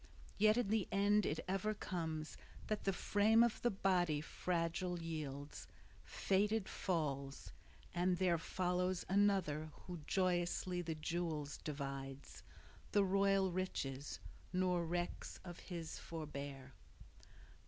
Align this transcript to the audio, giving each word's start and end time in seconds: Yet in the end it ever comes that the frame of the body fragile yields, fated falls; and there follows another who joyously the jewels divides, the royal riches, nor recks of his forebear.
Yet 0.39 0.57
in 0.57 0.69
the 0.69 0.87
end 0.91 1.27
it 1.27 1.41
ever 1.47 1.75
comes 1.75 2.35
that 2.65 2.85
the 2.85 2.91
frame 2.91 3.43
of 3.43 3.61
the 3.61 3.69
body 3.69 4.19
fragile 4.19 4.99
yields, 4.99 5.67
fated 6.03 6.67
falls; 6.67 7.51
and 7.93 8.17
there 8.17 8.39
follows 8.39 9.05
another 9.07 9.69
who 9.85 9.99
joyously 10.07 10.81
the 10.81 10.95
jewels 10.95 11.57
divides, 11.59 12.41
the 12.93 13.03
royal 13.03 13.51
riches, 13.51 14.19
nor 14.51 14.83
recks 14.87 15.39
of 15.45 15.59
his 15.59 15.99
forebear. 15.99 16.73